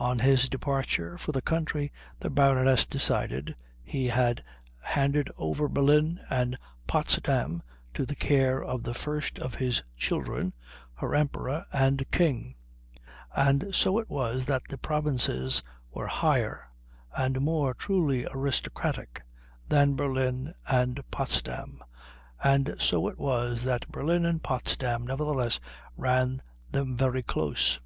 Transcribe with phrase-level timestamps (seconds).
[0.00, 4.44] On His departure for the country, the Baroness decided, He had
[4.78, 6.56] handed over Berlin and
[6.86, 10.52] Potsdam to the care of the First of His children,
[10.94, 12.54] her Emperor and King;
[13.34, 16.68] and so it was that the provinces were higher
[17.16, 19.24] and more truly aristocratic
[19.68, 21.82] than Berlin and Potsdam,
[22.44, 25.58] and so it was that Berlin and Potsdam nevertheless
[25.96, 26.40] ran
[26.70, 27.80] them very close.